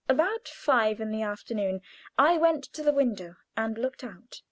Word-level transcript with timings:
About 0.09 0.47
five 0.47 0.99
in 0.99 1.11
the 1.11 1.21
afternoon 1.21 1.79
I 2.17 2.35
went 2.35 2.63
to 2.73 2.81
the 2.81 2.91
window 2.91 3.35
and 3.55 3.77
looked 3.77 4.03
out. 4.03 4.39